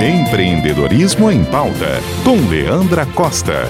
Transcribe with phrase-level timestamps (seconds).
[0.00, 3.64] Empreendedorismo em Pauta, com Leandra Costa.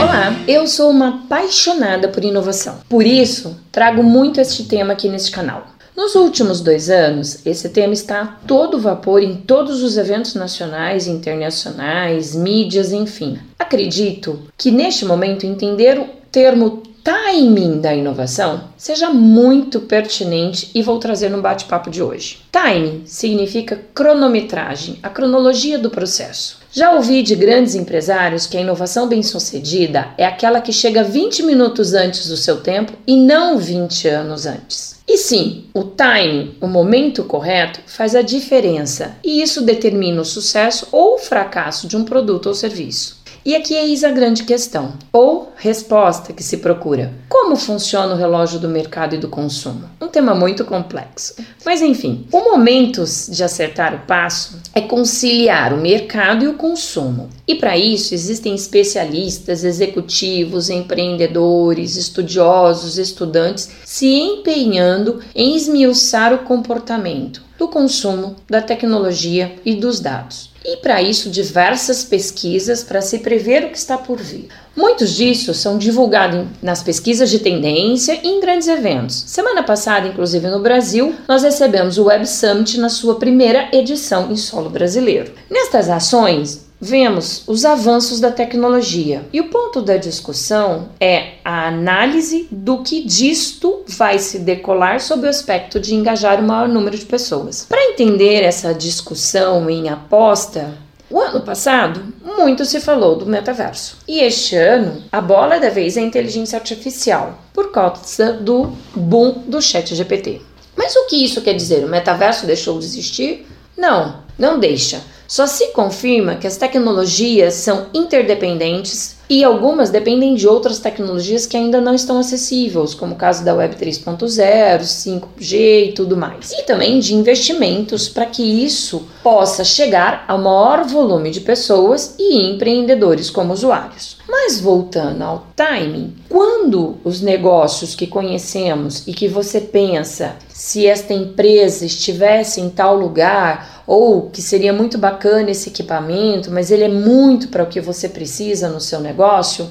[0.00, 2.78] Olá, eu sou uma apaixonada por inovação.
[2.88, 5.66] Por isso, trago muito este tema aqui neste canal.
[5.94, 11.06] Nos últimos dois anos, esse tema está a todo vapor em todos os eventos nacionais
[11.06, 13.38] internacionais, mídias, enfim.
[13.58, 20.98] Acredito que neste momento entender o termo timing da inovação seja muito pertinente e vou
[20.98, 22.40] trazer no bate-papo de hoje.
[22.52, 26.60] Timing significa cronometragem, a cronologia do processo.
[26.70, 31.92] Já ouvi de grandes empresários que a inovação bem-sucedida é aquela que chega 20 minutos
[31.92, 35.02] antes do seu tempo e não 20 anos antes.
[35.06, 40.86] E sim, o timing, o momento correto, faz a diferença e isso determina o sucesso
[40.92, 43.21] ou o fracasso de um produto ou serviço.
[43.44, 47.12] E aqui eis a grande questão, ou resposta que se procura.
[47.28, 49.90] Como funciona o relógio do mercado e do consumo?
[50.00, 51.34] Um tema muito complexo.
[51.64, 57.30] Mas enfim, o momento de acertar o passo é conciliar o mercado e o consumo.
[57.46, 67.42] E para isso existem especialistas, executivos, empreendedores, estudiosos, estudantes se empenhando em esmiuçar o comportamento
[67.62, 73.64] do consumo, da tecnologia e dos dados e para isso diversas pesquisas para se prever
[73.64, 74.48] o que está por vir.
[74.76, 79.24] Muitos disso são divulgados nas pesquisas de tendência e em grandes eventos.
[79.26, 84.36] Semana passada, inclusive no Brasil, nós recebemos o Web Summit na sua primeira edição em
[84.36, 85.32] solo brasileiro.
[85.50, 89.24] Nestas ações, vemos os avanços da tecnologia.
[89.32, 95.24] E o ponto da discussão é a análise do que disto vai se decolar sob
[95.24, 97.66] o aspecto de engajar o maior número de pessoas.
[97.68, 100.76] Para entender essa discussão em aposta,
[101.08, 103.98] o ano passado, muito se falou do metaverso.
[104.08, 109.44] E este ano, a bola da vez é a inteligência artificial, por causa do boom
[109.46, 110.40] do chat GPT.
[110.74, 111.84] Mas o que isso quer dizer?
[111.84, 113.46] O metaverso deixou de existir?
[113.76, 115.00] Não, não deixa.
[115.28, 121.56] Só se confirma que as tecnologias são interdependentes e algumas dependem de outras tecnologias que
[121.56, 126.52] ainda não estão acessíveis, como o caso da Web 3.0, 5G e tudo mais.
[126.52, 132.50] E também de investimentos para que isso possa chegar ao maior volume de pessoas e
[132.50, 134.18] empreendedores como usuários.
[134.28, 141.14] Mas voltando ao timing, quando os negócios que conhecemos e que você pensa se esta
[141.14, 146.88] empresa estivesse em tal lugar ou que seria muito bacana esse equipamento, mas ele é
[146.88, 149.68] muito para o que você precisa no seu negócio,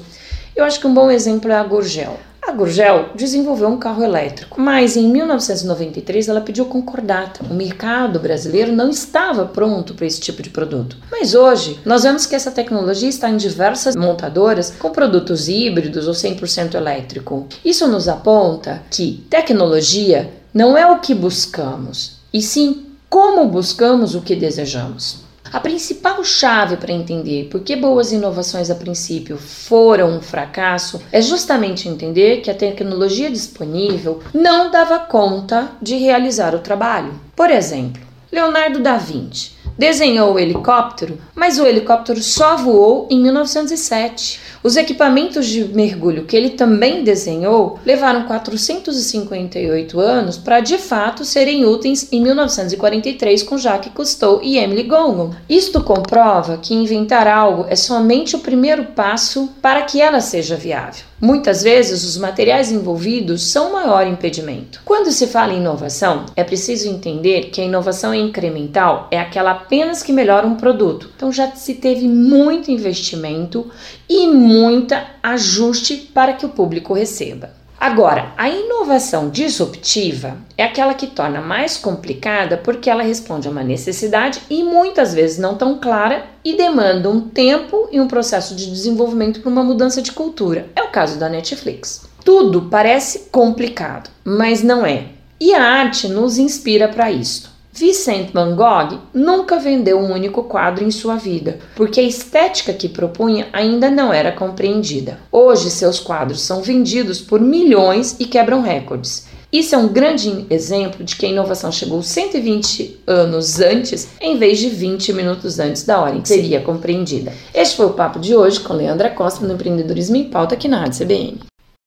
[0.54, 2.20] eu acho que um bom exemplo é a Gurgel.
[2.40, 7.44] A Gurgel desenvolveu um carro elétrico, mas em 1993 ela pediu concordata.
[7.50, 10.96] O mercado brasileiro não estava pronto para esse tipo de produto.
[11.10, 16.14] Mas hoje nós vemos que essa tecnologia está em diversas montadoras com produtos híbridos ou
[16.14, 17.48] 100% elétrico.
[17.64, 24.22] Isso nos aponta que tecnologia não é o que buscamos, e sim como buscamos o
[24.22, 25.18] que desejamos.
[25.52, 31.20] A principal chave para entender por que boas inovações a princípio foram um fracasso é
[31.20, 37.12] justamente entender que a tecnologia disponível não dava conta de realizar o trabalho.
[37.36, 38.00] Por exemplo,
[38.32, 44.38] Leonardo da Vinci desenhou o helicóptero, mas o helicóptero só voou em 1907.
[44.62, 51.64] Os equipamentos de mergulho que ele também desenhou levaram 458 anos para de fato serem
[51.64, 55.32] úteis em 1943 com Jacques Cousteau e Emily Gongon.
[55.48, 61.11] Isto comprova que inventar algo é somente o primeiro passo para que ela seja viável.
[61.24, 64.82] Muitas vezes os materiais envolvidos são o maior impedimento.
[64.84, 70.02] Quando se fala em inovação, é preciso entender que a inovação incremental é aquela apenas
[70.02, 71.08] que melhora um produto.
[71.14, 73.70] Então já se teve muito investimento
[74.08, 77.61] e muita ajuste para que o público receba.
[77.82, 83.64] Agora, a inovação disruptiva é aquela que torna mais complicada porque ela responde a uma
[83.64, 88.70] necessidade e muitas vezes não tão clara e demanda um tempo e um processo de
[88.70, 90.68] desenvolvimento para uma mudança de cultura.
[90.76, 92.08] É o caso da Netflix.
[92.24, 95.06] Tudo parece complicado, mas não é.
[95.40, 97.50] E a arte nos inspira para isto.
[97.74, 102.86] Vincent Van Gogh nunca vendeu um único quadro em sua vida, porque a estética que
[102.86, 105.18] propunha ainda não era compreendida.
[105.32, 109.26] Hoje, seus quadros são vendidos por milhões e quebram recordes.
[109.50, 114.58] Isso é um grande exemplo de que a inovação chegou 120 anos antes, em vez
[114.58, 117.32] de 20 minutos antes da hora em que seria compreendida.
[117.54, 120.80] Este foi o papo de hoje com Leandra Costa no Empreendedorismo em Pauta aqui na
[120.80, 121.51] Rádio CBN.